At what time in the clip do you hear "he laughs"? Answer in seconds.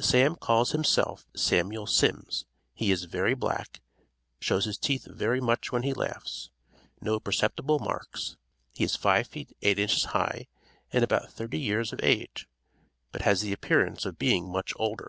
5.84-6.50